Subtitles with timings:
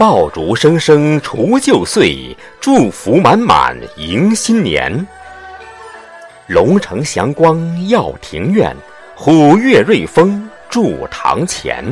[0.00, 5.06] 爆竹声声除旧岁，祝福满满迎新年。
[6.46, 8.74] 龙城祥光耀庭院，
[9.14, 11.84] 虎跃瑞风筑堂前。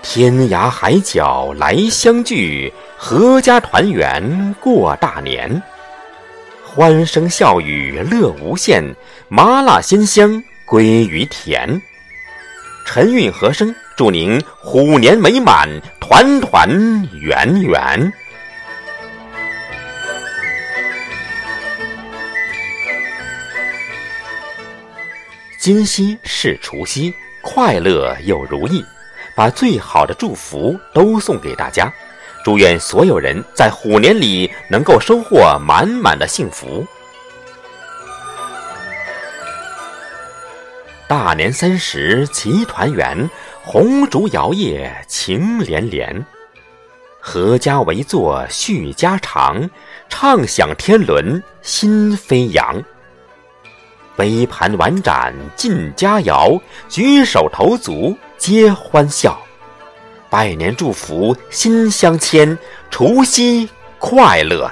[0.00, 5.62] 天涯海角来相聚，阖家团圆过大年。
[6.64, 8.82] 欢声笑语乐无限，
[9.28, 11.78] 麻辣鲜香归于田。
[12.86, 16.68] 陈韵和声祝您虎年美满，团团
[17.20, 18.12] 圆圆。
[25.58, 28.84] 今夕是除夕，快乐又如意。
[29.34, 31.92] 把最好的祝福都送给大家，
[32.44, 36.86] 祝愿所有人在虎年里能够收获满满的幸福。
[41.08, 43.30] 大年三十齐团圆，
[43.62, 46.26] 红烛摇曳情连连，
[47.24, 49.70] 阖家围坐叙家常，
[50.10, 52.84] 畅享天伦心飞扬。
[54.16, 58.14] 杯盘碗盏尽佳肴，举手投足。
[58.36, 59.36] 皆欢笑，
[60.28, 62.56] 拜年祝福心相牵，
[62.90, 64.70] 除夕快乐。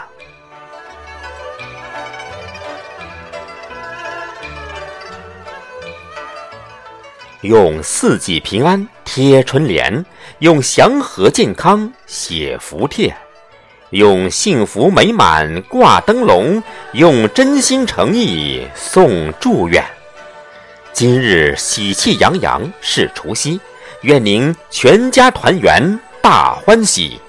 [7.47, 10.05] 用四季平安贴春联，
[10.41, 13.16] 用祥和健康写福帖，
[13.91, 16.61] 用幸福美满挂灯笼，
[16.92, 19.84] 用真心诚意送祝愿。
[20.92, 23.61] 今日喜气洋洋是除夕，
[24.02, 27.20] 愿您全家团圆大欢喜。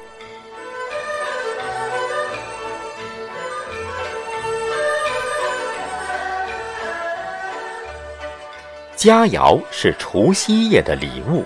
[8.97, 11.45] 佳肴是除夕夜的礼物，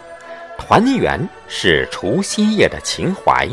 [0.57, 1.19] 团圆
[1.50, 3.45] 是除夕夜的情怀，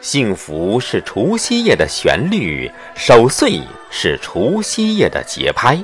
[0.00, 3.60] 幸福是除夕夜的旋律，守岁
[3.90, 5.76] 是除夕夜的节拍。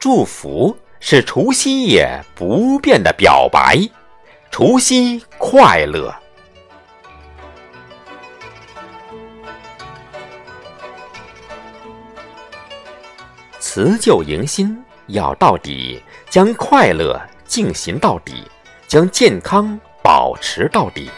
[0.00, 3.78] 祝福是除夕夜不变的表白，
[4.50, 6.12] 除夕快乐。
[13.60, 14.76] 辞旧迎新
[15.12, 18.44] 要到底，将快乐进行到底，
[18.86, 21.10] 将健康保持到底，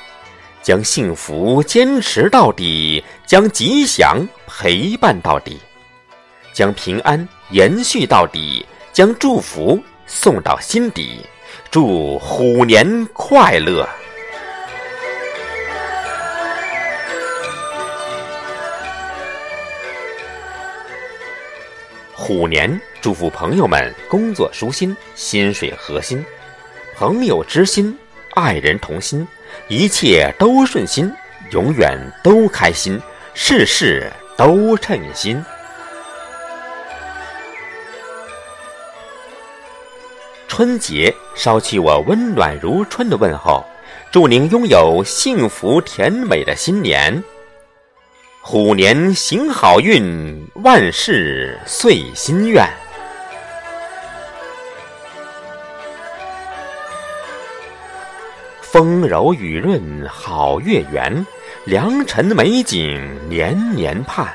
[0.62, 5.58] 将幸福坚持到底，将吉祥陪伴到底，
[6.52, 8.66] 将平安延续到底。
[8.92, 11.20] 将祝福送到心底，
[11.70, 13.88] 祝虎年快乐！
[22.24, 26.24] 虎年祝福朋友们工作舒心，薪水合心，
[26.94, 27.98] 朋友知心，
[28.34, 29.26] 爱人同心，
[29.66, 31.12] 一切都顺心，
[31.50, 32.96] 永远都开心，
[33.34, 35.44] 事事都称心。
[40.46, 43.64] 春节捎去我温暖如春的问候，
[44.12, 47.24] 祝您拥有幸福甜美的新年，
[48.40, 52.64] 虎年行好运，万事遂心愿。
[58.60, 61.26] 风柔雨润好月圆，
[61.64, 64.28] 良辰美景年年盼，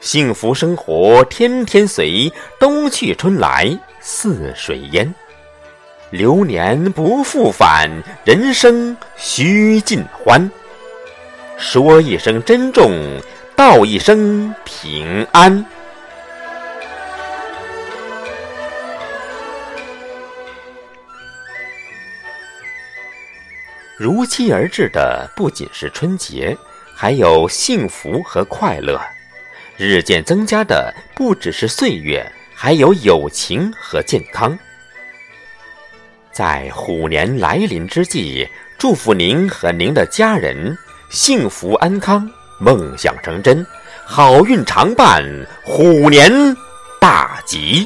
[0.00, 5.14] 幸福生活天天随，冬去春来似水烟。
[6.08, 7.90] 流年不复返，
[8.24, 10.50] 人生须尽欢。
[11.58, 12.90] 说一声珍重，
[13.54, 15.64] 道一声平安。
[23.96, 26.58] 如期而至的不仅是春节，
[26.96, 28.98] 还有幸福和快乐；
[29.76, 34.58] 日渐增加的不只是岁月，还有友情和健康。
[36.32, 40.76] 在虎年来临之际，祝福您和您的家人
[41.08, 42.28] 幸福安康、
[42.62, 43.66] 梦想成真、
[44.04, 45.20] 好运常伴、
[45.64, 46.30] 虎年
[47.00, 47.84] 大吉。